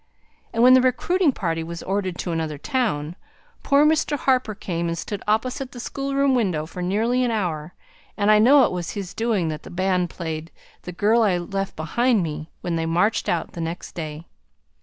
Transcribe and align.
And 0.51 0.63
when 0.63 0.73
the 0.73 0.81
recruiting 0.81 1.31
party 1.31 1.61
was 1.63 1.83
ordered 1.83 2.17
to 2.17 2.31
another 2.31 2.57
town, 2.57 3.15
poor 3.61 3.85
Mr. 3.85 4.17
Harper 4.17 4.55
came 4.55 4.87
and 4.87 4.97
stood 4.97 5.21
opposite 5.27 5.73
the 5.73 5.79
schoolroom 5.79 6.33
window 6.33 6.65
for 6.65 6.81
nearly 6.81 7.23
an 7.23 7.29
hour, 7.29 7.75
and 8.17 8.31
I 8.31 8.39
know 8.39 8.63
it 8.65 8.71
was 8.71 8.89
his 8.93 9.13
doing 9.13 9.49
that 9.49 9.61
the 9.61 9.69
band 9.69 10.09
played 10.09 10.49
'The 10.81 10.93
girl 10.93 11.21
I 11.21 11.37
left 11.37 11.75
behind 11.75 12.23
me,' 12.23 12.49
when 12.61 12.77
they 12.77 12.87
marched 12.87 13.29
out 13.29 13.51
the 13.51 13.61
next 13.61 13.91
day. 13.91 14.25